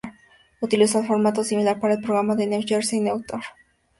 [0.61, 3.63] Utilizó un formato similar para el programa de New Jersey Network "Shepherd's Pie".